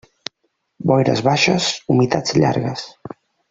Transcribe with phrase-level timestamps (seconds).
[0.91, 2.91] Boires baixes, humitats llargues.